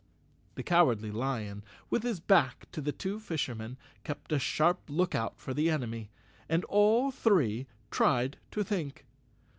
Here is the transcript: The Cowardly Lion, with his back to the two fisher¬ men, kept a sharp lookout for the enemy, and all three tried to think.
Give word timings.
The 0.55 0.63
Cowardly 0.63 1.11
Lion, 1.11 1.63
with 1.91 2.01
his 2.01 2.19
back 2.19 2.65
to 2.71 2.81
the 2.81 2.91
two 2.91 3.19
fisher¬ 3.19 3.55
men, 3.55 3.77
kept 4.03 4.31
a 4.31 4.39
sharp 4.39 4.79
lookout 4.89 5.39
for 5.39 5.53
the 5.53 5.69
enemy, 5.69 6.09
and 6.49 6.65
all 6.65 7.11
three 7.11 7.67
tried 7.91 8.37
to 8.49 8.63
think. 8.63 9.05